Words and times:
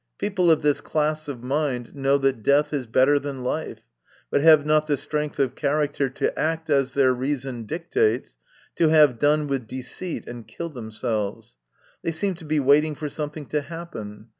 People 0.17 0.49
of 0.49 0.63
this 0.63 0.81
class 0.81 1.27
of 1.27 1.43
mind 1.43 1.93
know 1.93 2.17
that 2.17 2.41
death 2.41 2.73
is 2.73 2.87
better 2.87 3.19
than 3.19 3.43
life, 3.43 3.81
but 4.31 4.41
have 4.41 4.65
not 4.65 4.87
the 4.87 4.97
strength 4.97 5.37
of 5.37 5.53
character 5.53 6.09
to 6.09 6.39
act 6.39 6.71
as 6.71 6.93
their 6.93 7.13
reason 7.13 7.65
dictates, 7.67 8.37
to 8.77 8.89
have 8.89 9.19
done 9.19 9.45
with 9.45 9.67
deceit 9.67 10.27
and 10.27 10.47
kill 10.47 10.69
themselves; 10.69 11.57
they 12.01 12.11
seem 12.11 12.33
to 12.33 12.45
be 12.45 12.59
waiting 12.59 12.95
for 12.95 13.09
some 13.09 13.29
thing 13.29 13.45
to 13.45 13.61
happen. 13.61 14.29